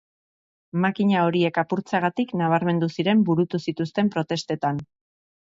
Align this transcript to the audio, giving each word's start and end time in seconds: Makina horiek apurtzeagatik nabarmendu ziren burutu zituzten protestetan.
Makina 0.85 1.25
horiek 1.27 1.59
apurtzeagatik 1.63 2.33
nabarmendu 2.43 2.91
ziren 2.97 3.21
burutu 3.29 3.63
zituzten 3.67 4.11
protestetan. 4.17 4.85